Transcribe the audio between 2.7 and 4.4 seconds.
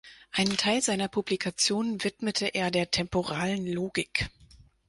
der temporalen Logik.